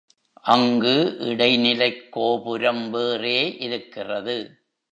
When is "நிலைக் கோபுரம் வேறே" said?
1.57-3.57